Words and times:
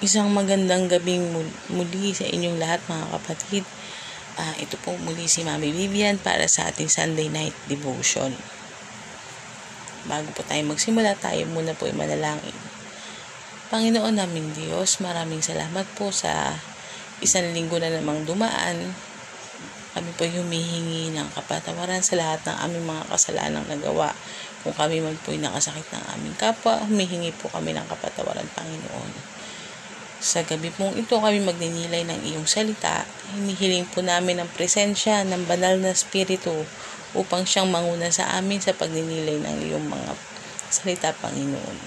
Isang 0.00 0.32
magandang 0.32 0.88
gabing 0.88 1.28
muli 1.68 2.16
sa 2.16 2.24
inyong 2.24 2.56
lahat 2.56 2.80
mga 2.88 3.20
kapatid. 3.20 3.68
Uh, 4.40 4.56
ito 4.56 4.80
po 4.80 4.96
muli 4.96 5.28
si 5.28 5.44
Mami 5.44 5.76
Vivian 5.76 6.16
para 6.16 6.48
sa 6.48 6.72
ating 6.72 6.88
Sunday 6.88 7.28
Night 7.28 7.52
Devotion. 7.68 8.32
Bago 10.08 10.32
po 10.32 10.40
tayo 10.48 10.64
magsimula, 10.64 11.20
tayo 11.20 11.44
muna 11.52 11.76
po 11.76 11.84
ay 11.84 11.92
manalangin. 11.92 12.56
Panginoon 13.68 14.16
naming 14.16 14.56
Diyos, 14.56 15.04
maraming 15.04 15.44
salamat 15.44 15.84
po 16.00 16.08
sa 16.08 16.56
isang 17.20 17.52
linggo 17.52 17.76
na 17.76 17.92
namang 17.92 18.24
dumaan. 18.24 18.96
Kami 19.92 20.10
po 20.16 20.24
humihingi 20.24 21.12
ng 21.12 21.28
kapatawaran 21.36 22.00
sa 22.00 22.16
lahat 22.16 22.40
ng 22.48 22.56
aming 22.56 22.88
mga 22.88 23.04
kasalanang 23.04 23.68
nagawa. 23.68 24.16
Kung 24.64 24.72
kami 24.72 25.04
man 25.04 25.20
po 25.20 25.36
ay 25.36 25.44
nakasakit 25.44 25.84
ng 25.92 26.04
aming 26.16 26.36
kapwa, 26.40 26.80
humihingi 26.88 27.36
po 27.36 27.52
kami 27.52 27.76
ng 27.76 27.84
kapatawaran, 27.84 28.48
Panginoon. 28.56 29.39
Sa 30.20 30.44
gabi 30.44 30.68
pong 30.68 31.00
ito 31.00 31.16
kami 31.16 31.40
magninilay 31.40 32.04
ng 32.04 32.20
iyong 32.28 32.44
salita. 32.44 33.08
Hinihiling 33.32 33.88
po 33.88 34.04
namin 34.04 34.36
ang 34.36 34.52
presensya 34.52 35.24
ng 35.24 35.48
banal 35.48 35.80
na 35.80 35.96
spirito 35.96 36.52
upang 37.16 37.48
siyang 37.48 37.72
manguna 37.72 38.12
sa 38.12 38.36
amin 38.36 38.60
sa 38.60 38.76
pagninilay 38.76 39.40
ng 39.40 39.56
iyong 39.64 39.86
mga 39.88 40.12
salita, 40.68 41.16
Panginoon. 41.16 41.78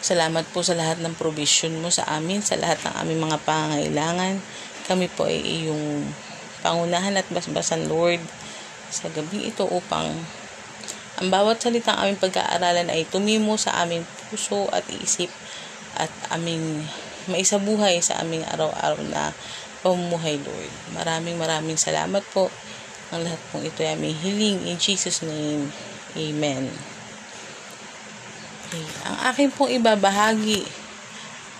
Salamat 0.00 0.46
po 0.54 0.62
sa 0.62 0.78
lahat 0.78 1.02
ng 1.02 1.18
provision 1.18 1.74
mo 1.82 1.90
sa 1.90 2.06
amin, 2.06 2.38
sa 2.38 2.54
lahat 2.54 2.78
ng 2.86 2.94
aming 3.02 3.20
mga 3.26 3.38
pangangailangan. 3.42 4.38
Kami 4.86 5.10
po 5.10 5.26
ay 5.26 5.42
iyong 5.42 6.06
pangunahan 6.62 7.18
at 7.18 7.26
basbasan, 7.34 7.90
Lord, 7.90 8.22
sa 8.94 9.10
gabi 9.10 9.50
ito 9.50 9.66
upang 9.66 10.06
ang 11.20 11.28
bawat 11.28 11.60
salitang 11.60 11.98
aming 11.98 12.16
pag-aaralan 12.16 12.88
ay 12.88 13.04
tumimo 13.10 13.58
sa 13.58 13.82
aming 13.82 14.06
puso 14.30 14.70
at 14.72 14.86
isip 14.88 15.28
at 16.00 16.12
aming 16.32 16.88
maisabuhay 17.28 18.00
sa 18.00 18.24
aming 18.24 18.42
araw-araw 18.48 19.00
na 19.06 19.36
pamumuhay, 19.84 20.40
Lord. 20.40 20.72
Maraming 20.96 21.36
maraming 21.36 21.76
salamat 21.76 22.24
po. 22.32 22.48
Ang 23.10 23.26
lahat 23.26 23.40
pong 23.50 23.66
ito 23.66 23.82
ay 23.82 23.98
aming 23.98 24.16
hiling 24.16 24.58
in 24.64 24.76
Jesus' 24.80 25.20
name. 25.20 25.68
Amen. 26.16 26.70
Okay. 28.70 28.86
Ang 29.06 29.16
akin 29.26 29.48
pong 29.50 29.74
ibabahagi 29.74 30.62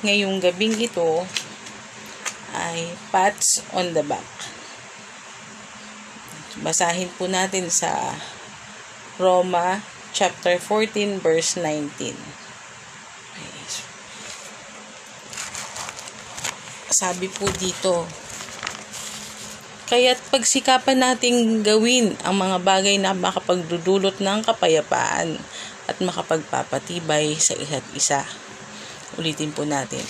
ngayong 0.07 0.39
gabing 0.39 0.79
ito 0.79 1.27
ay 2.55 2.95
pats 3.11 3.67
on 3.75 3.93
the 3.93 4.03
back. 4.07 4.27
Basahin 6.61 7.11
po 7.19 7.27
natin 7.31 7.71
sa 7.71 8.15
Roma 9.19 9.83
chapter 10.15 10.59
14 10.59 11.23
verse 11.23 11.59
19. 11.59 12.40
Sabi 17.01 17.33
po 17.33 17.49
dito, 17.57 18.05
Kaya't 19.89 20.21
pagsikapan 20.29 21.01
nating 21.01 21.65
gawin 21.65 22.13
ang 22.21 22.37
mga 22.37 22.61
bagay 22.61 23.01
na 23.01 23.17
makapagdudulot 23.17 24.21
ng 24.21 24.45
kapayapaan 24.45 25.41
at 25.89 25.97
makapagpapatibay 25.97 27.41
sa 27.41 27.57
isa't 27.57 27.89
isa. 27.97 28.21
Ulitin 29.17 29.49
po 29.49 29.65
natin. 29.65 30.05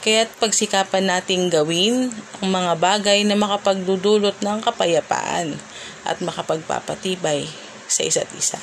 Kaya't 0.00 0.32
pagsikapan 0.40 1.12
nating 1.12 1.52
gawin 1.52 2.08
ang 2.40 2.48
mga 2.48 2.72
bagay 2.80 3.20
na 3.28 3.36
makapagdudulot 3.36 4.40
ng 4.40 4.64
kapayapaan 4.64 5.60
at 6.08 6.24
makapagpapatibay 6.24 7.44
sa 7.84 8.00
isa't 8.00 8.32
isa. 8.32 8.56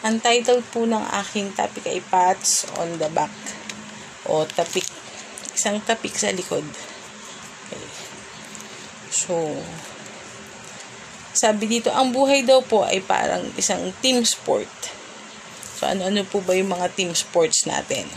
Ang 0.00 0.24
title 0.24 0.64
po 0.64 0.88
ng 0.88 1.04
aking 1.28 1.52
topic 1.52 1.84
ay 1.84 2.00
Pats 2.00 2.64
on 2.80 2.96
the 2.96 3.12
Back 3.12 3.36
o 4.32 4.48
Tapik 4.48 4.85
isang 5.56 5.80
tapik 5.80 6.12
sa 6.12 6.28
likod. 6.28 6.62
Okay. 7.72 7.88
So, 9.08 9.56
sabi 11.32 11.64
dito, 11.68 11.88
ang 11.88 12.12
buhay 12.12 12.44
daw 12.44 12.60
po 12.60 12.84
ay 12.84 13.00
parang 13.00 13.48
isang 13.56 13.92
team 14.04 14.20
sport. 14.28 14.68
So, 15.76 15.88
ano-ano 15.88 16.24
po 16.28 16.44
ba 16.44 16.52
yung 16.56 16.72
mga 16.72 16.92
team 16.92 17.12
sports 17.16 17.64
natin? 17.64 18.08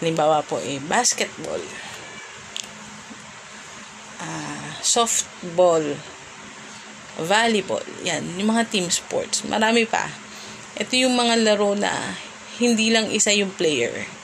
Halimbawa 0.00 0.44
po, 0.44 0.60
eh, 0.60 0.80
basketball, 0.84 1.60
uh, 4.20 4.70
softball, 4.80 5.84
volleyball, 7.18 7.84
yan, 8.06 8.24
yung 8.38 8.54
mga 8.54 8.70
team 8.70 8.86
sports. 8.88 9.42
Marami 9.44 9.84
pa. 9.84 10.06
Ito 10.78 10.94
yung 10.94 11.18
mga 11.18 11.34
laro 11.42 11.74
na 11.74 11.90
hindi 12.62 12.94
lang 12.94 13.10
isa 13.10 13.34
yung 13.34 13.50
player 13.52 14.17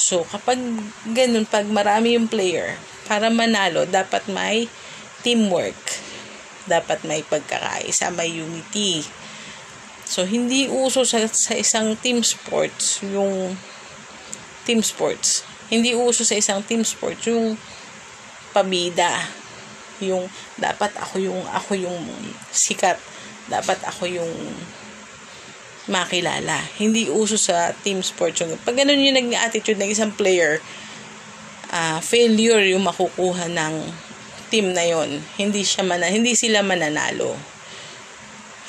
So, 0.00 0.24
kapag 0.24 0.56
ganun, 1.12 1.44
pag 1.44 1.68
marami 1.68 2.16
yung 2.16 2.24
player, 2.24 2.80
para 3.04 3.28
manalo, 3.28 3.84
dapat 3.84 4.24
may 4.32 4.64
teamwork. 5.20 5.76
Dapat 6.64 7.04
may 7.04 7.20
pagkakaisa, 7.20 8.08
may 8.16 8.32
unity. 8.32 9.04
So, 10.08 10.24
hindi 10.24 10.72
uso 10.72 11.04
sa, 11.04 11.20
sa 11.28 11.52
isang 11.52 12.00
team 12.00 12.24
sports 12.24 13.04
yung 13.04 13.60
team 14.64 14.80
sports. 14.80 15.44
Hindi 15.68 15.92
uso 15.92 16.24
sa 16.24 16.38
isang 16.38 16.64
team 16.64 16.80
sports 16.80 17.28
yung 17.28 17.60
pabida. 18.56 19.28
Yung 20.00 20.32
dapat 20.56 20.96
ako 20.96 21.20
yung 21.20 21.44
ako 21.50 21.76
yung 21.76 22.00
sikat. 22.50 22.96
Dapat 23.52 23.84
ako 23.84 24.08
yung 24.08 24.32
makilala. 25.88 26.60
Hindi 26.76 27.08
uso 27.08 27.40
sa 27.40 27.72
team 27.80 28.04
sport 28.04 28.36
yung 28.42 28.58
pag 28.60 28.76
ganun 28.76 29.00
yung 29.00 29.16
naging 29.16 29.40
attitude 29.40 29.80
ng 29.80 29.88
isang 29.88 30.12
player, 30.12 30.60
uh, 31.72 31.98
failure 32.04 32.60
yung 32.68 32.84
makukuha 32.84 33.48
ng 33.48 33.74
team 34.52 34.74
na 34.74 34.84
yon. 34.84 35.22
Hindi 35.38 35.62
siya 35.62 35.86
man 35.86 36.02
hindi 36.04 36.34
sila 36.36 36.60
mananalo. 36.60 37.38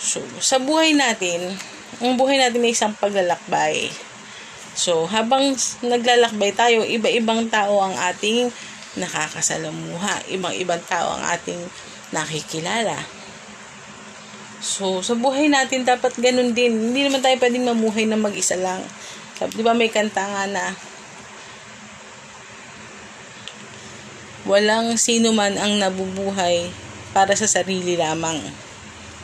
So, 0.01 0.23
sa 0.41 0.57
buhay 0.57 0.97
natin, 0.97 1.57
ang 2.01 2.17
buhay 2.17 2.41
natin 2.41 2.65
ay 2.65 2.73
isang 2.73 2.97
paglalakbay. 2.97 3.93
So, 4.73 5.05
habang 5.05 5.53
naglalakbay 5.83 6.55
tayo, 6.57 6.81
iba-ibang 6.87 7.51
tao 7.51 7.83
ang 7.83 7.93
ating 7.93 8.49
nakakasalamuha. 8.97 10.25
Ibang-ibang 10.31 10.81
tao 10.89 11.19
ang 11.19 11.23
ating 11.29 11.59
nakikilala. 12.15 12.97
So, 14.61 15.01
sa 15.01 15.17
buhay 15.17 15.49
natin, 15.49 15.83
dapat 15.83 16.13
ganun 16.21 16.53
din. 16.53 16.93
Hindi 16.93 17.09
naman 17.09 17.25
tayo 17.25 17.33
pwedeng 17.41 17.65
mamuhay 17.65 18.05
na 18.05 18.15
mag-isa 18.15 18.53
lang. 18.61 18.85
Di 19.41 19.65
ba 19.65 19.73
may 19.73 19.89
kanta 19.89 20.21
nga 20.21 20.45
na, 20.45 20.77
walang 24.45 25.01
sino 25.01 25.33
man 25.33 25.57
ang 25.57 25.81
nabubuhay 25.81 26.69
para 27.09 27.33
sa 27.33 27.49
sarili 27.49 27.97
lamang. 27.97 28.37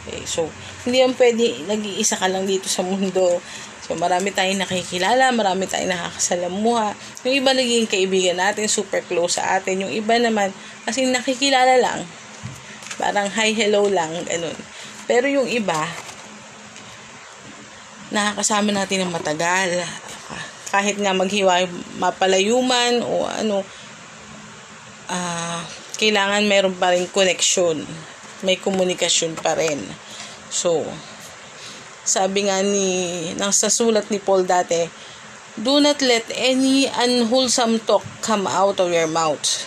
Okay, 0.10 0.26
so, 0.26 0.50
hindi 0.90 1.06
yan 1.06 1.14
pwede, 1.14 1.70
nag-iisa 1.70 2.18
ka 2.18 2.26
lang 2.26 2.50
dito 2.50 2.66
sa 2.66 2.82
mundo. 2.82 3.38
So, 3.86 3.94
marami 3.94 4.34
tayong 4.34 4.66
nakikilala, 4.66 5.30
marami 5.38 5.70
tayong 5.70 5.94
nakakasalamuha. 5.94 6.98
Yung 7.30 7.36
iba 7.38 7.54
naging 7.54 7.86
kaibigan 7.86 8.42
natin, 8.42 8.66
super 8.66 9.06
close 9.06 9.38
sa 9.38 9.62
atin. 9.62 9.86
Yung 9.86 9.94
iba 9.94 10.18
naman, 10.18 10.50
kasi 10.82 11.06
nakikilala 11.06 11.78
lang. 11.78 12.02
Parang 12.98 13.30
hi, 13.30 13.54
hello 13.54 13.86
lang, 13.86 14.10
ganun. 14.26 14.58
Pero 15.08 15.32
yung 15.32 15.48
iba, 15.48 15.88
nakakasama 18.12 18.76
natin 18.76 19.08
ng 19.08 19.12
matagal. 19.16 19.88
Kahit 20.68 21.00
nga 21.00 21.16
maghiwa 21.16 21.64
mapalayuman 21.96 23.00
o 23.08 23.24
ano, 23.24 23.64
uh, 25.08 25.60
kailangan 25.96 26.44
meron 26.44 26.76
pa 26.76 26.92
rin 26.92 27.08
connection. 27.08 27.88
May 28.44 28.60
komunikasyon 28.60 29.40
pa 29.40 29.56
rin. 29.56 29.80
So, 30.52 30.84
sabi 32.08 32.48
nga 32.48 32.60
ni, 32.64 33.32
nang 33.40 33.56
sa 33.56 33.72
sulat 33.72 34.12
ni 34.12 34.20
Paul 34.20 34.44
dati, 34.44 35.08
Do 35.58 35.82
not 35.82 36.06
let 36.06 36.30
any 36.38 36.86
unwholesome 36.86 37.82
talk 37.82 38.06
come 38.22 38.46
out 38.46 38.78
of 38.78 38.94
your 38.94 39.10
mouth. 39.10 39.66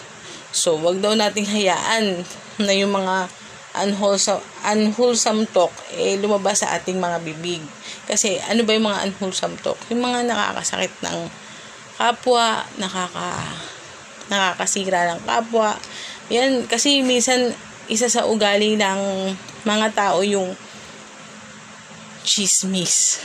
So, 0.54 0.78
wag 0.78 1.02
daw 1.02 1.19
nating 1.19 1.50
hayaan 1.50 2.22
na 2.62 2.70
yung 2.70 2.94
mga 2.94 3.26
unwholesome, 3.78 4.43
unwholesome 4.67 5.46
talk 5.50 5.70
eh, 5.94 6.19
lumabas 6.19 6.67
sa 6.67 6.75
ating 6.75 6.99
mga 6.99 7.22
bibig. 7.22 7.62
Kasi 8.11 8.43
ano 8.50 8.67
ba 8.67 8.75
yung 8.75 8.87
mga 8.90 9.00
unwholesome 9.11 9.56
talk? 9.62 9.78
Yung 9.93 10.02
mga 10.02 10.26
nakakasakit 10.26 10.90
ng 11.06 11.19
kapwa, 12.00 12.67
nakaka, 12.81 13.31
nakakasira 14.32 15.14
ng 15.14 15.20
kapwa. 15.22 15.78
Yan, 16.32 16.67
kasi 16.67 17.05
minsan 17.06 17.55
isa 17.90 18.11
sa 18.11 18.26
ugali 18.26 18.75
ng 18.75 19.00
mga 19.67 19.87
tao 19.94 20.22
yung 20.22 20.55
chismis. 22.26 23.22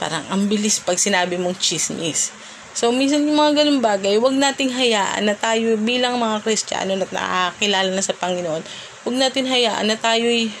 Parang 0.00 0.24
ang 0.32 0.48
bilis 0.48 0.80
pag 0.80 0.98
sinabi 0.98 1.36
mong 1.36 1.58
chismis. 1.58 2.34
So, 2.70 2.94
minsan 2.94 3.26
yung 3.26 3.34
mga 3.34 3.62
ganun 3.62 3.82
bagay, 3.82 4.14
wag 4.22 4.38
nating 4.38 4.70
hayaan 4.70 5.26
na 5.26 5.34
tayo 5.34 5.74
bilang 5.74 6.22
mga 6.22 6.38
Kristiyano 6.46 6.94
na 6.94 7.04
nakakilala 7.04 7.90
na 7.90 8.00
sa 8.00 8.14
Panginoon, 8.14 8.62
wag 9.04 9.16
natin 9.16 9.48
hayaan 9.48 9.88
na 9.88 9.96
tayo'y 9.96 10.52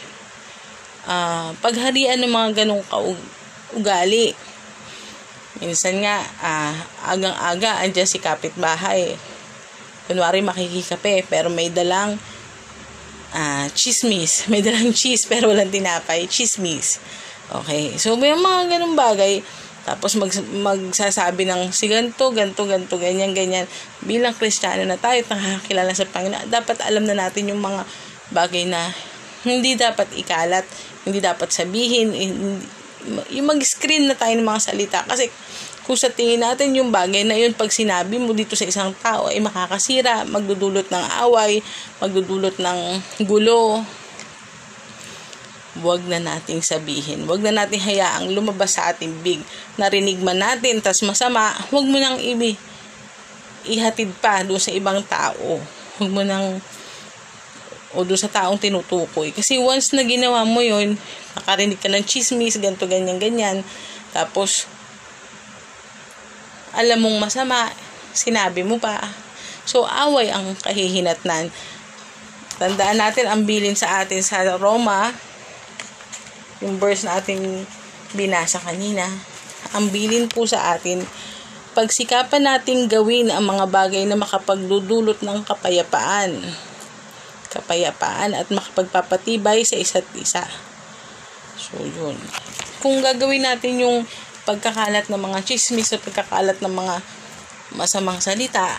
uh, 1.04 1.52
pagharian 1.60 2.20
ng 2.20 2.32
mga 2.32 2.64
ganung 2.64 2.84
kaugali. 2.88 4.32
Minsan 5.60 6.00
nga, 6.00 6.24
ah, 6.40 6.72
agang-aga, 7.12 7.84
andyan 7.84 8.08
si 8.08 8.16
kapitbahay. 8.16 9.12
Kunwari 10.08 10.40
makikikape, 10.40 11.28
pero 11.28 11.52
may 11.52 11.68
dalang 11.68 12.16
ah, 13.36 13.68
chismis. 13.76 14.42
May 14.50 14.64
dalang 14.64 14.96
cheese, 14.96 15.28
pero 15.28 15.52
walang 15.52 15.68
tinapay. 15.68 16.24
Chismis. 16.26 16.98
Okay. 17.50 17.98
So, 18.00 18.16
may 18.16 18.32
mga 18.32 18.78
ganung 18.78 18.96
bagay. 18.96 19.42
Tapos 19.84 20.14
mag, 20.14 20.30
magsasabi 20.60 21.48
ng 21.48 21.72
si 21.74 21.88
ganto, 21.90 22.30
ganto, 22.30 22.62
ganto, 22.68 22.94
ganyan, 23.00 23.32
ganyan. 23.32 23.66
Bilang 24.04 24.36
kristyano 24.36 24.86
na 24.86 25.00
tayo, 25.00 25.18
nakakilala 25.24 25.90
sa 25.96 26.06
Panginoon, 26.06 26.52
dapat 26.52 26.78
alam 26.84 27.08
na 27.08 27.16
natin 27.16 27.50
yung 27.50 27.58
mga 27.58 27.82
bagay 28.30 28.66
na 28.66 28.90
hindi 29.46 29.76
dapat 29.76 30.10
ikalat, 30.14 30.66
hindi 31.06 31.18
dapat 31.22 31.48
sabihin, 31.50 32.12
yung 33.32 33.46
mag-screen 33.48 34.08
na 34.08 34.16
tayo 34.16 34.36
ng 34.36 34.44
mga 34.44 34.60
salita. 34.60 35.00
Kasi 35.08 35.32
kung 35.88 35.96
sa 35.96 36.12
tingin 36.12 36.44
natin 36.44 36.76
yung 36.76 36.92
bagay 36.92 37.24
na 37.24 37.34
yun, 37.34 37.56
pag 37.56 37.72
sinabi 37.72 38.20
mo 38.20 38.36
dito 38.36 38.54
sa 38.54 38.68
isang 38.68 38.92
tao, 39.00 39.32
ay 39.32 39.40
makakasira, 39.40 40.28
magdudulot 40.28 40.86
ng 40.86 41.04
away, 41.26 41.64
magdudulot 41.98 42.56
ng 42.60 42.78
gulo, 43.24 43.82
wag 45.80 46.02
na 46.04 46.20
nating 46.20 46.60
sabihin. 46.60 47.24
Wag 47.24 47.40
na 47.40 47.64
nating 47.64 47.80
hayaang 47.80 48.28
lumabas 48.34 48.76
sa 48.76 48.92
ating 48.92 49.24
big. 49.24 49.40
Narinig 49.80 50.20
man 50.20 50.38
natin, 50.38 50.84
tas 50.84 51.00
masama, 51.00 51.56
wag 51.72 51.86
mo 51.88 51.96
nang 51.96 52.20
ibi 52.20 52.54
ihatid 53.68 54.12
pa 54.20 54.40
doon 54.40 54.60
sa 54.60 54.72
ibang 54.72 55.00
tao. 55.04 55.60
Wag 56.00 56.10
mo 56.10 56.22
nang 56.24 56.60
o 57.94 58.06
doon 58.06 58.20
sa 58.20 58.30
taong 58.30 58.58
tinutukoy. 58.58 59.34
Kasi 59.34 59.58
once 59.58 59.90
na 59.94 60.06
ginawa 60.06 60.46
mo 60.46 60.62
yon 60.62 60.94
nakarinig 61.34 61.78
ka 61.82 61.90
ng 61.90 62.06
chismis, 62.06 62.58
ganto 62.62 62.86
ganyan, 62.86 63.18
ganyan, 63.18 63.66
tapos, 64.10 64.66
alam 66.74 66.98
mong 67.02 67.30
masama, 67.30 67.70
sinabi 68.14 68.66
mo 68.66 68.78
pa. 68.78 68.98
So, 69.66 69.86
away 69.86 70.30
ang 70.34 70.54
kahihinatnan. 70.58 71.50
Tandaan 72.58 72.98
natin 72.98 73.26
ang 73.30 73.46
bilin 73.46 73.78
sa 73.78 74.02
atin 74.02 74.20
sa 74.20 74.42
Roma, 74.58 75.14
yung 76.60 76.76
verse 76.76 77.06
na 77.06 77.18
ating 77.18 77.64
binasa 78.12 78.58
kanina. 78.60 79.06
Ang 79.72 79.94
bilin 79.94 80.26
po 80.26 80.44
sa 80.44 80.74
atin, 80.74 81.06
pagsikapan 81.72 82.44
nating 82.44 82.90
gawin 82.90 83.30
ang 83.30 83.46
mga 83.46 83.70
bagay 83.70 84.02
na 84.04 84.18
makapagludulot 84.18 85.22
ng 85.22 85.46
kapayapaan 85.46 86.42
kapayapaan 87.50 88.38
at 88.38 88.46
makapagpapatibay 88.48 89.66
sa 89.66 89.76
isa't 89.76 90.06
isa. 90.14 90.46
So, 91.58 91.82
yun. 91.82 92.16
Kung 92.80 93.02
gagawin 93.02 93.44
natin 93.44 93.82
yung 93.82 94.06
pagkakalat 94.48 95.10
ng 95.10 95.20
mga 95.20 95.38
chismis 95.44 95.92
at 95.92 96.00
pagkakalat 96.00 96.62
ng 96.62 96.72
mga 96.72 96.96
masamang 97.76 98.22
salita, 98.22 98.78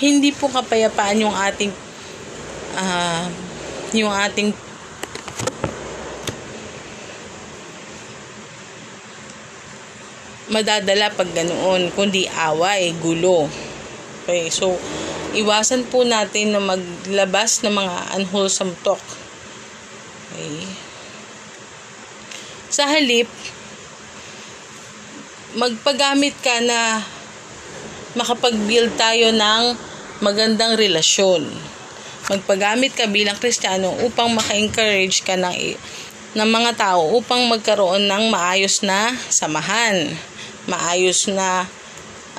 hindi 0.00 0.32
po 0.32 0.48
kapayapaan 0.48 1.20
yung 1.20 1.36
ating 1.36 1.74
uh, 2.78 3.28
yung 3.92 4.08
ating 4.08 4.56
madadala 10.50 11.14
pag 11.14 11.30
ganoon, 11.30 11.94
kundi 11.94 12.26
away, 12.26 12.90
gulo. 12.98 13.46
Okay, 14.26 14.50
so, 14.50 14.74
iwasan 15.34 15.86
po 15.86 16.02
natin 16.02 16.54
na 16.54 16.60
maglabas 16.62 17.62
ng 17.62 17.74
mga 17.74 17.96
unwholesome 18.18 18.74
talk. 18.82 19.02
Okay. 20.30 20.66
Sa 22.70 22.86
halip, 22.86 23.26
magpagamit 25.58 26.34
ka 26.38 26.62
na 26.62 27.02
makapag-build 28.14 28.94
tayo 28.94 29.34
ng 29.34 29.62
magandang 30.22 30.78
relasyon. 30.78 31.50
Magpagamit 32.30 32.94
ka 32.94 33.10
bilang 33.10 33.34
Kristiyano 33.38 33.90
upang 34.06 34.30
maka-encourage 34.30 35.26
ka 35.26 35.34
ng, 35.34 35.54
ng 36.38 36.50
mga 36.50 36.78
tao 36.78 37.10
upang 37.18 37.42
magkaroon 37.50 38.06
ng 38.06 38.30
maayos 38.30 38.86
na 38.86 39.10
samahan, 39.26 40.14
maayos 40.70 41.26
na 41.26 41.66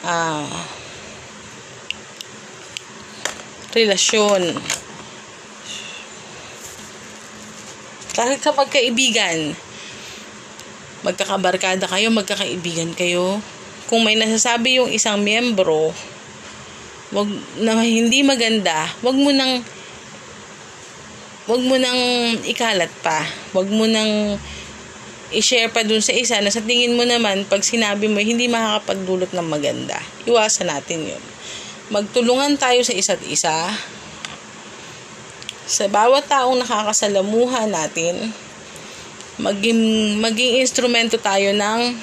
uh, 0.07 0.47
relasyon. 3.71 4.55
Kahit 8.11 8.43
sa 8.43 8.51
magkaibigan, 8.51 9.55
magkakabarkada 11.07 11.87
kayo, 11.87 12.11
magkakaibigan 12.11 12.91
kayo. 12.93 13.39
Kung 13.87 14.03
may 14.03 14.19
nasasabi 14.19 14.79
yung 14.83 14.91
isang 14.91 15.23
miyembro, 15.23 15.95
wag 17.11 17.27
na 17.59 17.79
hindi 17.79 18.23
maganda, 18.23 18.87
wag 19.03 19.15
mo 19.15 19.31
nang 19.31 19.63
wag 21.47 21.61
mo 21.63 21.75
nang 21.79 21.99
ikalat 22.43 22.91
pa. 23.03 23.27
Wag 23.55 23.67
mo 23.71 23.87
nang 23.87 24.39
i-share 25.31 25.71
pa 25.71 25.87
dun 25.87 26.03
sa 26.03 26.11
isa 26.11 26.39
na 26.43 26.51
sa 26.51 26.59
tingin 26.59 26.95
mo 26.95 27.07
naman 27.07 27.47
pag 27.47 27.63
sinabi 27.63 28.11
mo 28.11 28.19
hindi 28.19 28.51
makakapagdulot 28.51 29.31
ng 29.31 29.47
maganda. 29.47 29.99
Iwasan 30.27 30.67
natin 30.67 31.07
'yun 31.07 31.30
magtulungan 31.91 32.55
tayo 32.55 32.79
sa 32.87 32.95
isa't 32.95 33.19
isa. 33.27 33.67
Sa 35.67 35.91
bawat 35.91 36.23
taong 36.31 36.63
nakakasalamuha 36.63 37.67
natin, 37.67 38.31
maging, 39.35 40.15
maging 40.23 40.63
instrumento 40.63 41.19
tayo 41.19 41.51
ng 41.51 41.99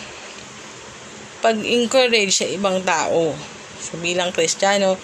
pag-encourage 1.40 2.36
sa 2.36 2.46
ibang 2.52 2.84
tao. 2.84 3.32
So, 3.80 3.96
bilang 3.96 4.36
Kristiyano, 4.36 5.00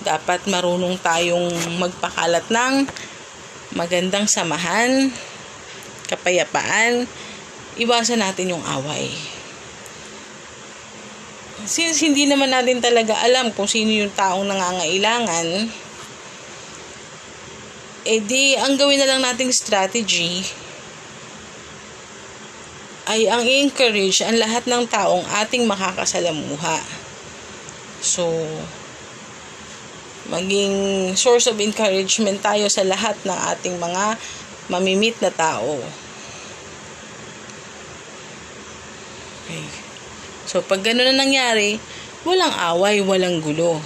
dapat 0.00 0.48
marunong 0.48 0.96
tayong 1.04 1.52
magpakalat 1.76 2.48
ng 2.48 2.88
magandang 3.76 4.24
samahan, 4.24 5.12
kapayapaan, 6.08 7.04
iwasan 7.76 8.24
natin 8.24 8.56
yung 8.56 8.64
away 8.64 9.12
since 11.66 12.02
hindi 12.02 12.26
naman 12.26 12.50
natin 12.50 12.82
talaga 12.82 13.18
alam 13.22 13.54
kung 13.54 13.70
sino 13.70 13.90
yung 13.92 14.12
taong 14.14 14.46
nangangailangan, 14.46 15.46
eh 18.02 18.18
di, 18.18 18.58
ang 18.58 18.74
gawin 18.74 18.98
na 18.98 19.06
lang 19.06 19.22
nating 19.22 19.54
strategy 19.54 20.42
ay 23.06 23.26
ang 23.26 23.42
encourage 23.42 24.22
ang 24.22 24.38
lahat 24.38 24.66
ng 24.66 24.86
taong 24.86 25.26
ating 25.42 25.66
makakasalamuha. 25.66 26.78
So, 28.02 28.26
maging 30.30 30.74
source 31.18 31.50
of 31.50 31.58
encouragement 31.58 32.38
tayo 32.42 32.70
sa 32.70 32.86
lahat 32.86 33.18
ng 33.26 33.38
ating 33.54 33.78
mga 33.78 34.18
mamimit 34.70 35.18
na 35.18 35.30
tao. 35.34 35.82
Okay. 39.42 39.66
So, 40.52 40.60
pag 40.60 40.84
gano'n 40.84 41.16
na 41.16 41.24
nangyari, 41.24 41.80
walang 42.28 42.52
away, 42.52 43.00
walang 43.00 43.40
gulo. 43.40 43.80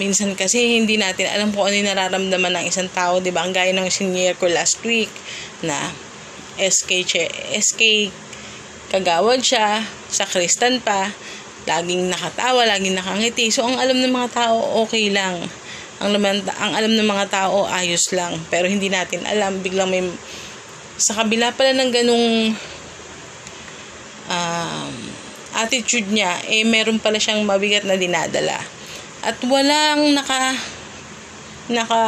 Minsan 0.00 0.32
kasi 0.32 0.80
hindi 0.80 0.96
natin 0.96 1.28
alam 1.28 1.52
kung 1.52 1.68
ano 1.68 1.76
yung 1.76 1.92
nararamdaman 1.92 2.56
ng 2.56 2.64
isang 2.64 2.88
tao, 2.88 3.20
'di 3.20 3.28
ba? 3.28 3.44
Ang 3.44 3.52
gaya 3.52 3.76
ng 3.76 3.84
senior 3.92 4.32
ko 4.40 4.48
last 4.48 4.80
week 4.88 5.12
na 5.60 5.76
SK 6.56 7.04
SK 7.60 8.08
kagawad 8.88 9.44
siya, 9.44 9.84
sa 10.08 10.24
Kristan 10.24 10.80
pa, 10.80 11.12
laging 11.68 12.08
nakatawa, 12.08 12.64
laging 12.64 12.96
nakangiti. 12.96 13.52
So 13.52 13.68
ang 13.68 13.76
alam 13.76 14.00
ng 14.00 14.12
mga 14.12 14.32
tao 14.32 14.84
okay 14.84 15.12
lang. 15.12 15.44
Ang 16.00 16.16
naman 16.16 16.40
ang 16.56 16.72
alam 16.72 16.96
ng 16.96 17.08
mga 17.08 17.28
tao 17.28 17.68
ayos 17.68 18.08
lang, 18.16 18.40
pero 18.48 18.68
hindi 18.72 18.88
natin 18.88 19.28
alam 19.28 19.60
biglang 19.60 19.92
may 19.92 20.08
sa 20.96 21.20
kabila 21.20 21.52
pala 21.52 21.76
ng 21.76 21.90
ganung 21.92 22.28
um, 24.28 24.81
attitude 25.52 26.08
niya, 26.08 26.40
eh 26.48 26.64
meron 26.64 26.98
pala 27.00 27.20
siyang 27.20 27.44
mabigat 27.44 27.84
na 27.84 27.96
dinadala. 27.96 28.58
At 29.22 29.38
walang 29.46 30.16
naka 30.16 30.56
naka 31.70 32.02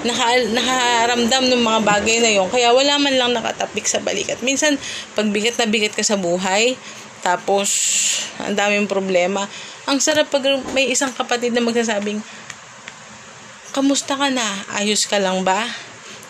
naka, 0.00 0.26
nakaramdam 0.56 1.52
ng 1.52 1.60
mga 1.60 1.80
bagay 1.84 2.16
na 2.24 2.32
yon 2.32 2.48
kaya 2.48 2.72
wala 2.72 2.96
man 2.96 3.12
lang 3.20 3.36
nakatapik 3.36 3.84
sa 3.84 4.00
balikat 4.00 4.40
minsan 4.40 4.80
pag 5.12 5.28
bigat 5.28 5.60
na 5.60 5.68
bigat 5.68 5.92
ka 5.92 6.00
sa 6.00 6.16
buhay 6.16 6.80
tapos 7.20 7.68
ang 8.40 8.56
daming 8.56 8.88
problema 8.88 9.44
ang 9.84 10.00
sarap 10.00 10.32
pag 10.32 10.40
may 10.72 10.88
isang 10.88 11.12
kapatid 11.12 11.52
na 11.52 11.60
magsasabing 11.60 12.24
kamusta 13.70 14.18
ka 14.18 14.28
na? 14.30 14.46
Ayos 14.74 15.06
ka 15.06 15.18
lang 15.22 15.46
ba? 15.46 15.66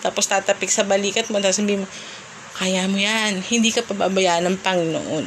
Tapos 0.01 0.29
tatapik 0.29 0.73
sa 0.73 0.85
balikat 0.85 1.29
mo 1.29 1.41
sasabihin 1.41 1.85
mo 1.85 1.89
kaya 2.61 2.85
mo 2.85 3.01
yan. 3.01 3.41
Hindi 3.41 3.73
ka 3.73 3.81
pababayaan 3.89 4.45
ng 4.45 4.59
Panginoon. 4.61 5.27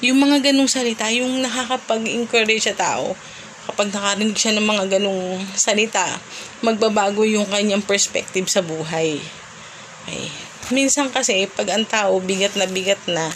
Yung 0.00 0.16
mga 0.16 0.48
ganong 0.48 0.66
salita, 0.66 1.12
yung 1.12 1.44
nakakapag-encourage 1.44 2.72
sa 2.72 2.74
tao, 2.74 3.12
kapag 3.68 3.92
nakarinig 3.92 4.34
siya 4.34 4.56
ng 4.56 4.64
mga 4.64 4.98
ganong 4.98 5.44
salita, 5.52 6.08
magbabago 6.64 7.28
yung 7.28 7.44
kanyang 7.46 7.84
perspective 7.84 8.48
sa 8.48 8.64
buhay. 8.64 9.20
Okay. 10.02 10.26
Minsan 10.72 11.12
kasi, 11.12 11.44
pag 11.52 11.68
ang 11.68 11.84
tao 11.84 12.16
bigat 12.18 12.56
na 12.56 12.64
bigat 12.64 12.98
na, 13.06 13.28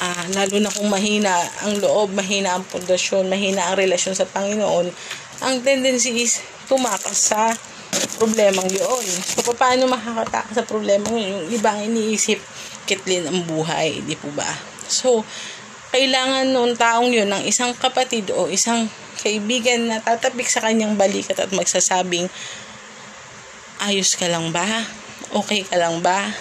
ah, 0.00 0.24
lalo 0.32 0.56
na 0.58 0.72
kung 0.72 0.88
mahina 0.88 1.36
ang 1.62 1.78
loob, 1.78 2.16
mahina 2.16 2.56
ang 2.56 2.64
pundasyon, 2.64 3.28
mahina 3.28 3.70
ang 3.70 3.76
relasyon 3.76 4.16
sa 4.16 4.24
Panginoon, 4.24 4.88
ang 5.44 5.56
tendency 5.60 6.24
is 6.24 6.40
tumakas 6.64 7.30
sa 7.30 7.52
problemang 8.18 8.68
yun. 8.70 9.04
So, 9.22 9.54
paano 9.54 9.86
makakatakas 9.90 10.54
sa 10.58 10.64
problemang 10.66 11.14
yun? 11.14 11.30
Yung 11.30 11.46
ibang 11.58 11.78
iniisip, 11.82 12.38
kitlin 12.84 13.28
ang 13.28 13.44
buhay, 13.48 14.04
di 14.04 14.14
po 14.14 14.28
ba? 14.32 14.48
So, 14.86 15.24
kailangan 15.94 16.50
noon 16.50 16.74
taong 16.74 17.14
yun 17.14 17.30
ng 17.30 17.46
isang 17.46 17.72
kapatid 17.78 18.34
o 18.34 18.50
isang 18.50 18.90
kaibigan 19.22 19.88
na 19.88 20.02
tatapik 20.02 20.50
sa 20.50 20.60
kanyang 20.60 20.98
balikat 20.98 21.38
at 21.38 21.50
magsasabing, 21.54 22.26
ayos 23.80 24.18
ka 24.18 24.26
lang 24.26 24.50
ba? 24.50 24.66
Okay 25.32 25.62
ka 25.64 25.78
lang 25.78 26.02
ba? 26.04 26.34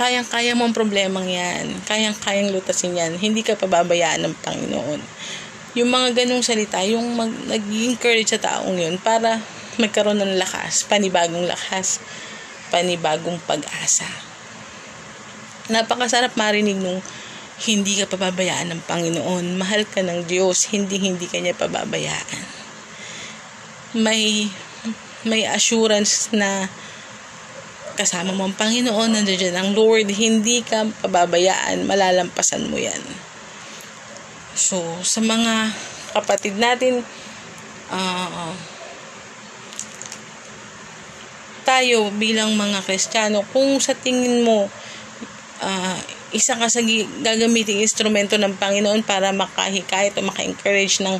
Kayang-kaya 0.00 0.56
mo 0.56 0.64
ang 0.64 0.72
problemang 0.72 1.28
yan. 1.28 1.76
Kayang-kayang 1.84 2.56
lutasin 2.56 2.96
yan. 2.96 3.20
Hindi 3.20 3.44
ka 3.44 3.58
pababayaan 3.60 4.24
ng 4.24 4.34
Panginoon. 4.40 5.00
Yung 5.76 5.90
mga 5.92 6.24
ganong 6.24 6.42
salita, 6.42 6.80
yung 6.82 7.14
mag, 7.14 7.30
nag-encourage 7.46 8.32
sa 8.32 8.40
taong 8.40 8.80
yun 8.80 8.96
para 8.98 9.38
magkaroon 9.78 10.18
ng 10.18 10.34
lakas, 10.40 10.88
panibagong 10.88 11.46
lakas, 11.46 12.02
panibagong 12.72 13.38
pag-asa. 13.46 14.08
Napakasarap 15.70 16.34
marinig 16.34 16.80
nung 16.80 16.98
hindi 17.60 18.00
ka 18.00 18.08
pababayaan 18.08 18.72
ng 18.72 18.82
Panginoon. 18.88 19.60
Mahal 19.60 19.84
ka 19.84 20.00
ng 20.00 20.24
Diyos, 20.24 20.72
hindi 20.72 20.96
hindi 20.96 21.28
ka 21.28 21.38
niya 21.38 21.54
pababayaan. 21.54 22.42
May 24.00 24.48
may 25.28 25.44
assurance 25.44 26.32
na 26.32 26.72
kasama 28.00 28.32
mo 28.32 28.48
ang 28.48 28.56
Panginoon, 28.56 29.12
nandiyan 29.12 29.52
ang 29.52 29.76
Lord, 29.76 30.08
hindi 30.08 30.64
ka 30.64 30.88
pababayaan, 31.04 31.84
malalampasan 31.84 32.72
mo 32.72 32.80
yan. 32.80 33.02
So, 34.56 34.80
sa 35.04 35.20
mga 35.20 35.76
kapatid 36.16 36.56
natin, 36.56 37.04
uh, 37.92 38.56
tayo 41.62 42.10
bilang 42.16 42.56
mga 42.56 42.84
Kristiyano, 42.84 43.44
kung 43.54 43.78
sa 43.78 43.96
tingin 43.96 44.42
mo, 44.42 44.68
uh, 45.60 45.98
isa 46.30 46.54
ka 46.54 46.70
sa 46.70 46.80
gagamiting 47.24 47.82
instrumento 47.82 48.38
ng 48.38 48.54
Panginoon 48.54 49.02
para 49.02 49.34
makahikayat 49.34 50.14
o 50.18 50.26
maka-encourage 50.26 51.02
ng 51.02 51.18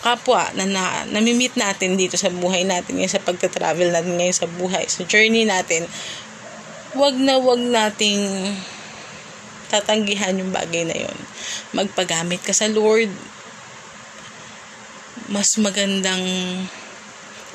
kapwa 0.00 0.48
na, 0.56 0.64
na 0.64 0.84
namimit 1.12 1.52
natin 1.60 1.92
dito 1.94 2.16
sa 2.16 2.32
buhay 2.32 2.64
natin, 2.64 2.96
ngayon 2.96 3.12
sa 3.12 3.20
pagta-travel 3.20 3.92
natin 3.92 4.16
ngayon 4.16 4.36
sa 4.36 4.48
buhay, 4.48 4.84
sa 4.88 5.04
journey 5.04 5.44
natin, 5.44 5.84
wag 6.96 7.14
na 7.20 7.36
wag 7.36 7.60
nating 7.60 8.56
tatanggihan 9.70 10.34
yung 10.34 10.50
bagay 10.50 10.82
na 10.88 10.96
yon. 10.96 11.18
Magpagamit 11.76 12.42
ka 12.42 12.50
sa 12.50 12.66
Lord. 12.66 13.12
Mas 15.30 15.54
magandang 15.62 16.26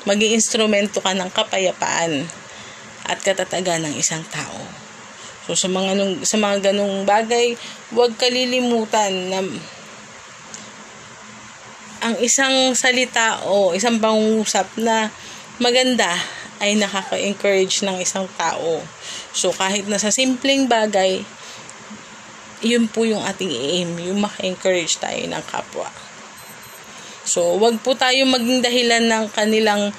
maging 0.06 0.38
instrumento 0.38 1.02
ka 1.02 1.12
ng 1.12 1.30
kapayapaan 1.34 2.24
at 3.06 3.18
katatagan 3.20 3.84
ng 3.86 3.94
isang 3.98 4.22
tao. 4.32 4.62
So 5.46 5.54
sa 5.54 5.68
mga 5.70 5.94
nung, 5.98 6.22
sa 6.26 6.38
mga 6.38 6.72
ganung 6.72 7.06
bagay, 7.06 7.58
huwag 7.94 8.14
kalilimutan 8.18 9.12
na 9.30 9.40
ang 12.06 12.14
isang 12.22 12.74
salita 12.78 13.42
o 13.50 13.74
isang 13.74 13.98
pangungusap 13.98 14.70
na 14.78 15.10
maganda 15.58 16.14
ay 16.60 16.76
nakaka-encourage 16.78 17.84
ng 17.84 18.00
isang 18.00 18.28
tao. 18.36 18.80
So, 19.36 19.52
kahit 19.52 19.84
na 19.88 20.00
sa 20.00 20.08
simpleng 20.08 20.68
bagay, 20.68 21.20
yun 22.64 22.88
po 22.88 23.04
yung 23.04 23.20
ating 23.20 23.52
aim, 23.52 23.90
yung 24.00 24.24
maka-encourage 24.24 24.96
tayo 24.96 25.20
ng 25.20 25.44
kapwa. 25.44 25.88
So, 27.26 27.58
wag 27.58 27.82
po 27.82 27.98
tayo 27.98 28.22
maging 28.22 28.62
dahilan 28.62 29.10
ng 29.10 29.24
kanilang 29.34 29.90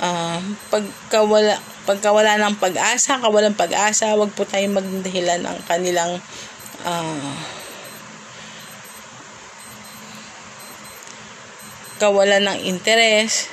uh, 0.00 0.40
pagkawala, 0.72 1.60
pagkawala 1.84 2.40
ng 2.40 2.56
pag-asa, 2.56 3.20
kawalang 3.20 3.52
pag-asa, 3.52 4.16
wag 4.16 4.32
po 4.32 4.48
tayo 4.48 4.64
maging 4.72 5.04
dahilan 5.04 5.44
ng 5.44 5.58
kanilang 5.68 6.16
uh, 6.88 7.36
kawalan 12.00 12.48
ng 12.48 12.58
interes, 12.64 13.52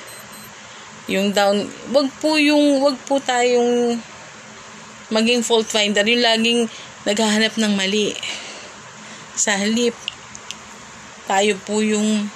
yung 1.04 1.36
down, 1.36 1.68
wag 1.92 2.08
po 2.24 2.40
yung, 2.40 2.80
wag 2.80 2.96
po 3.04 3.20
tayong 3.20 4.00
maging 5.12 5.44
fault 5.44 5.68
finder, 5.68 6.02
yung 6.08 6.24
laging 6.24 6.60
naghahanap 7.04 7.52
ng 7.60 7.72
mali. 7.76 8.16
Sa 9.36 9.52
halip, 9.52 9.92
tayo 11.28 11.60
po 11.60 11.84
yung 11.84 12.32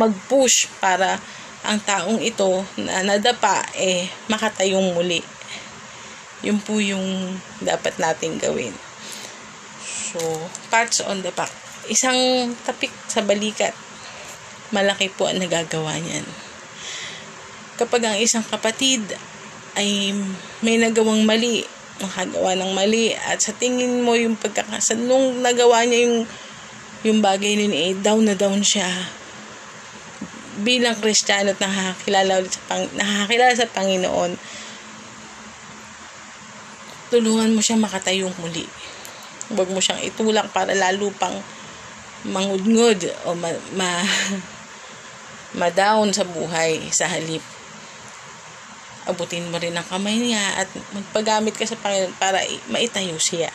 mag-push 0.00 0.72
para 0.80 1.20
ang 1.60 1.76
taong 1.84 2.24
ito 2.24 2.64
na 2.80 3.04
nadapa 3.04 3.60
eh 3.76 4.08
makatayong 4.32 4.96
muli. 4.96 5.20
Yun 6.40 6.56
po 6.64 6.80
yung 6.80 7.36
dapat 7.60 8.00
nating 8.00 8.40
gawin. 8.40 8.72
So, 9.84 10.18
parts 10.72 11.04
on 11.04 11.20
the 11.20 11.28
back. 11.36 11.52
Isang 11.92 12.16
tapik 12.64 12.90
sa 13.12 13.20
balikat 13.20 13.76
malaki 14.70 15.10
po 15.10 15.26
ang 15.26 15.38
nagagawa 15.42 15.98
niyan. 15.98 16.26
Kapag 17.78 18.02
ang 18.06 18.18
isang 18.18 18.46
kapatid 18.46 19.02
ay 19.74 20.14
may 20.62 20.78
nagawang 20.78 21.26
mali, 21.26 21.66
nakagawa 22.00 22.56
ng 22.56 22.72
mali, 22.74 23.12
at 23.14 23.42
sa 23.42 23.52
tingin 23.54 24.02
mo 24.02 24.14
yung 24.16 24.38
pagkakasa, 24.38 24.96
nung 24.96 25.42
nagawa 25.42 25.84
niya 25.84 26.08
yung, 26.08 26.18
yung 27.06 27.18
bagay 27.20 27.58
nun 27.58 27.74
eh, 27.74 27.92
down 27.98 28.24
na 28.24 28.34
down 28.38 28.62
siya. 28.62 28.88
Bilang 30.58 30.98
Kristiyano 30.98 31.54
at 31.54 31.62
nakakilala, 31.62 32.42
sa 32.50 32.60
pang, 32.66 32.84
nakakilala 32.98 33.54
sa 33.54 33.70
Panginoon, 33.70 34.34
tulungan 37.14 37.54
mo 37.54 37.62
siya 37.62 37.78
makatayong 37.78 38.34
muli. 38.42 38.66
Huwag 39.54 39.70
mo 39.70 39.78
siyang 39.78 40.02
itulak 40.02 40.50
para 40.50 40.74
lalo 40.74 41.14
pang 41.14 41.38
mangudngod 42.26 43.30
o 43.30 43.38
ma, 43.38 43.50
ma 43.78 44.02
madown 45.60 46.10
sa 46.14 46.22
buhay 46.22 46.78
sa 46.94 47.10
halip 47.10 47.42
abutin 49.10 49.48
mo 49.50 49.56
rin 49.58 49.74
ang 49.74 49.86
kamay 49.88 50.20
niya 50.20 50.60
at 50.60 50.68
magpagamit 50.94 51.56
ka 51.58 51.66
sa 51.66 51.78
Panginoon 51.78 52.14
para 52.20 52.38
maitayo 52.68 53.16
siya. 53.16 53.50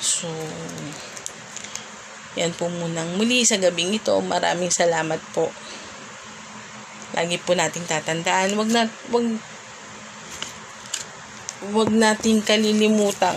So, 0.00 0.32
yan 2.32 2.56
po 2.56 2.72
munang 2.72 3.20
muli 3.20 3.44
sa 3.44 3.60
gabing 3.60 3.92
ito. 3.92 4.16
Maraming 4.24 4.72
salamat 4.72 5.20
po. 5.36 5.52
Lagi 7.12 7.36
po 7.36 7.52
nating 7.52 7.84
tatandaan. 7.84 8.56
Wag 8.56 8.68
na, 8.72 8.88
wag, 9.12 9.26
wag 11.76 11.90
nating 11.92 12.40
kalilimutang 12.40 13.36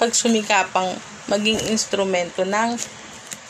pagsumikapang 0.00 0.96
maging 1.28 1.60
instrumento 1.68 2.48
ng 2.48 2.80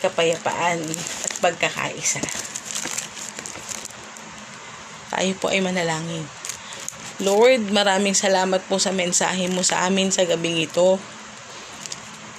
kapayapaan 0.03 0.83
at 0.91 1.33
pagkakaisa. 1.39 2.19
Tayo 5.15 5.33
po 5.39 5.55
ay 5.55 5.63
manalangin. 5.63 6.27
Lord, 7.21 7.69
maraming 7.71 8.17
salamat 8.17 8.65
po 8.67 8.81
sa 8.81 8.91
mensahe 8.91 9.47
mo 9.53 9.61
sa 9.61 9.87
amin 9.87 10.09
sa 10.09 10.25
gabing 10.25 10.57
ito. 10.57 10.97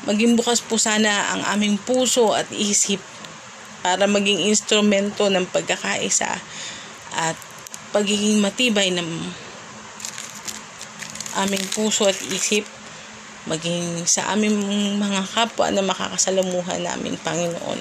Maging 0.01 0.34
bukas 0.34 0.65
po 0.65 0.81
sana 0.81 1.38
ang 1.38 1.41
aming 1.53 1.77
puso 1.77 2.34
at 2.34 2.50
isip 2.50 2.98
para 3.86 4.10
maging 4.10 4.50
instrumento 4.50 5.29
ng 5.29 5.46
pagkakaisa 5.50 6.41
at 7.13 7.38
pagiging 7.93 8.41
matibay 8.41 8.89
ng 8.89 9.10
aming 11.38 11.65
puso 11.74 12.10
at 12.10 12.17
isip 12.34 12.65
maging 13.50 14.05
sa 14.05 14.34
aming 14.34 14.58
mga 15.01 15.22
kapwa 15.34 15.74
na 15.74 15.81
makakasalamuhan 15.81 16.81
namin, 16.81 17.17
Panginoon. 17.22 17.79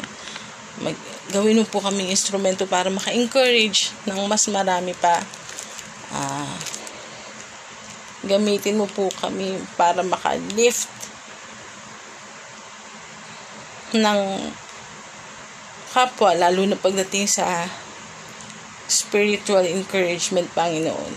Mag, 0.80 0.96
gawin 1.28 1.60
mo 1.60 1.64
po 1.68 1.84
kaming 1.84 2.08
instrumento 2.08 2.64
para 2.64 2.88
maka-encourage 2.88 3.92
ng 4.08 4.16
mas 4.24 4.48
marami 4.48 4.96
pa. 4.96 5.20
Uh, 6.10 6.56
gamitin 8.24 8.76
mo 8.76 8.84
po 8.88 9.08
kami 9.20 9.56
para 9.76 10.00
maka-lift 10.04 10.99
ng 13.94 14.20
kapwa, 15.90 16.34
lalo 16.34 16.62
na 16.66 16.78
pagdating 16.78 17.26
sa 17.26 17.66
spiritual 18.90 19.66
encouragement, 19.66 20.50
Panginoon. 20.54 21.14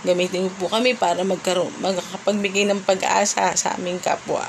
Gamitin 0.00 0.48
mo 0.48 0.50
po 0.56 0.72
kami 0.72 0.96
para 0.96 1.20
magkaroon, 1.20 1.72
magkakapagbigay 1.84 2.64
ng 2.64 2.80
pag-asa 2.88 3.52
sa 3.52 3.76
aming 3.76 4.00
kapwa. 4.00 4.48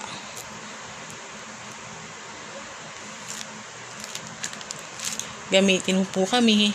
Gamitin 5.52 6.00
mo 6.00 6.06
po 6.08 6.24
kami 6.24 6.72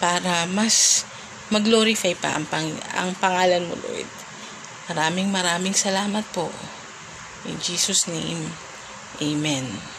para 0.00 0.48
mas 0.48 1.04
mag-glorify 1.52 2.16
pa 2.16 2.40
ang, 2.40 2.48
pang, 2.48 2.72
ang 2.96 3.12
pangalan 3.20 3.68
mo, 3.68 3.76
Lord. 3.76 4.08
Maraming 4.88 5.28
maraming 5.28 5.76
salamat 5.76 6.24
po. 6.32 6.48
In 7.44 7.60
Jesus' 7.60 8.08
name, 8.08 8.48
Amen. 9.22 9.95